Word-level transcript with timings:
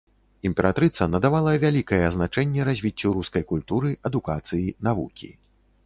Імператрыца 0.49 1.07
надавала 1.15 1.53
вялікае 1.65 2.01
значэнне 2.17 2.61
развіццю 2.73 3.15
рускай 3.19 3.43
культуры, 3.55 3.89
адукацыі, 4.11 4.77
навукі. 4.89 5.35